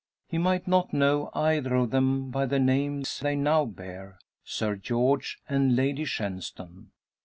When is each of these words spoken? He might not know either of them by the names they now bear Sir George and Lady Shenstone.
He 0.27 0.39
might 0.39 0.67
not 0.67 0.93
know 0.93 1.29
either 1.35 1.75
of 1.75 1.91
them 1.91 2.31
by 2.31 2.47
the 2.47 2.57
names 2.57 3.19
they 3.19 3.35
now 3.35 3.65
bear 3.65 4.17
Sir 4.43 4.75
George 4.75 5.37
and 5.47 5.75
Lady 5.75 6.05
Shenstone. 6.05 6.89